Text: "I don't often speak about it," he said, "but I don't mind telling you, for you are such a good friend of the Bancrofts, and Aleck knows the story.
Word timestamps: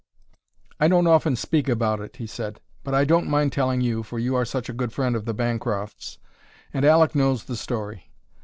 "I 0.79 0.87
don't 0.87 1.05
often 1.05 1.35
speak 1.35 1.69
about 1.69 1.99
it," 1.99 2.15
he 2.15 2.25
said, 2.25 2.59
"but 2.83 2.95
I 2.95 3.05
don't 3.05 3.29
mind 3.29 3.51
telling 3.53 3.81
you, 3.81 4.01
for 4.01 4.17
you 4.17 4.33
are 4.33 4.45
such 4.45 4.67
a 4.67 4.73
good 4.73 4.91
friend 4.91 5.15
of 5.15 5.25
the 5.25 5.33
Bancrofts, 5.35 6.17
and 6.73 6.83
Aleck 6.83 7.13
knows 7.13 7.43
the 7.43 7.55
story. 7.55 8.11